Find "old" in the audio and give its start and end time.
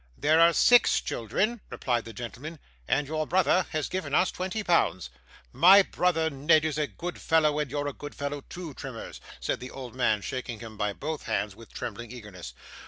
9.69-9.93